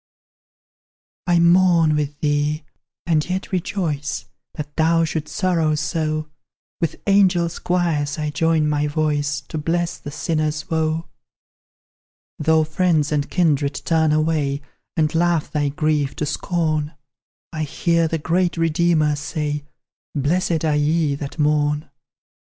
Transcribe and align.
I 1.27 1.37
mourn 1.39 1.95
with 1.95 2.21
thee, 2.21 2.63
and 3.05 3.23
yet 3.29 3.51
rejoice 3.51 4.25
That 4.55 4.75
thou 4.75 5.03
shouldst 5.05 5.35
sorrow 5.35 5.75
so; 5.75 6.27
With 6.79 6.99
angel 7.05 7.47
choirs 7.63 8.17
I 8.17 8.31
join 8.31 8.67
my 8.67 8.87
voice 8.87 9.41
To 9.49 9.59
bless 9.59 9.99
the 9.99 10.09
sinner's 10.09 10.71
woe. 10.71 11.07
Though 12.39 12.63
friends 12.63 13.11
and 13.11 13.29
kindred 13.29 13.75
turn 13.85 14.11
away, 14.11 14.63
And 14.97 15.13
laugh 15.13 15.51
thy 15.51 15.69
grief 15.69 16.15
to 16.15 16.25
scorn; 16.25 16.95
I 17.53 17.61
hear 17.61 18.07
the 18.07 18.17
great 18.17 18.57
Redeemer 18.57 19.15
say, 19.15 19.65
"Blessed 20.15 20.65
are 20.65 20.75
ye 20.75 21.13
that 21.13 21.37
mourn." 21.37 21.91